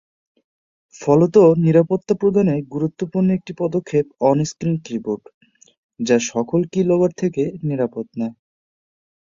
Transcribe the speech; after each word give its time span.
ফলত 0.95 1.35
নিরাপত্তা 1.57 2.13
প্রদানে 2.21 2.55
গুরুত্বপূর্ণ 2.73 3.27
একটি 3.31 3.51
পদক্ষেপ 3.57 4.05
অন-স্ক্রিন 4.21 4.75
কীবোর্ড- 4.85 5.31
যা 5.99 6.17
সকল 6.31 6.59
কী-লগার 6.73 7.11
থেকে 7.17 7.43
নিরাপদ 7.69 8.05
না। 8.17 8.27